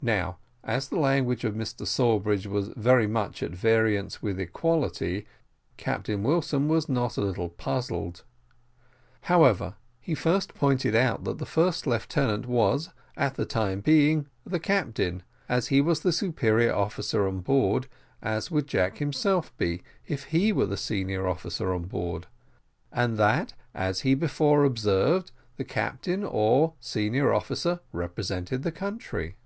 [0.00, 5.26] Now, as the language of Mr Sawbridge was very much at variance with equality,
[5.76, 8.24] Captain Wilson was not a little puzzled.
[9.22, 14.60] However, he first pointed out that the first lieutenant was, at the time being, the
[14.60, 17.86] captain, as he was the senior officer on board,
[18.22, 22.26] as would Jack himself be if he were the senior officer on board;
[22.92, 29.36] and that, as he before observed, the captain or senior officer represented the country.